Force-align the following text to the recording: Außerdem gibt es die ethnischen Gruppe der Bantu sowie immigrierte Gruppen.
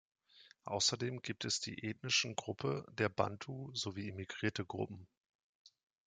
Außerdem 0.65 1.21
gibt 1.21 1.45
es 1.45 1.59
die 1.59 1.83
ethnischen 1.85 2.35
Gruppe 2.35 2.87
der 2.97 3.07
Bantu 3.07 3.69
sowie 3.75 4.07
immigrierte 4.07 4.65
Gruppen. 4.65 5.07